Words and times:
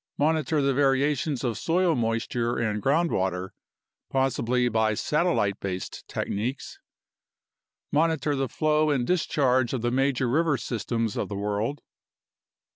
Monitor 0.17 0.63
the 0.63 0.73
variations 0.73 1.43
of 1.43 1.59
soil 1.59 1.93
moisture 1.93 2.57
and 2.57 2.81
groundwater, 2.81 3.51
possibly 4.09 4.67
by 4.67 4.95
satellite 4.95 5.59
based 5.59 6.07
techniques. 6.07 6.79
Monitor 7.91 8.35
the 8.35 8.49
flow 8.49 8.89
and 8.89 9.05
discharge 9.05 9.73
of 9.73 9.83
the 9.83 9.91
major 9.91 10.27
river 10.27 10.57
systems 10.57 11.15
of 11.15 11.29
the 11.29 11.35
world. 11.35 11.83